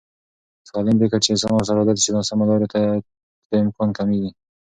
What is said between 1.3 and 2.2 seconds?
انسان ورسره عادت شي،